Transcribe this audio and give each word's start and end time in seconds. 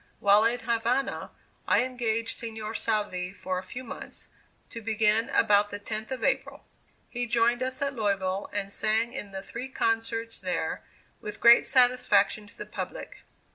While 0.19 0.43
in 0.45 0.61
Havana, 0.61 1.29
I 1.67 1.83
engaged 1.83 2.35
Signor 2.35 2.73
Salvi 2.73 3.33
for 3.33 3.59
a 3.59 3.61
few 3.61 3.83
months, 3.83 4.29
to 4.71 4.81
begin 4.81 5.29
about 5.29 5.69
the 5.69 5.79
10th 5.79 6.09
of 6.09 6.23
April. 6.23 6.65
He 7.07 7.27
joined 7.27 7.61
us 7.61 7.83
at 7.83 7.93
Louisville, 7.93 8.49
and 8.51 8.73
sang 8.73 9.13
in 9.13 9.31
the 9.31 9.43
three 9.43 9.69
concerts 9.69 10.39
there, 10.39 10.81
with 11.19 11.39
great 11.39 11.67
satisfaction 11.67 12.47
to 12.47 12.57
the 12.57 12.65
public. 12.65 13.19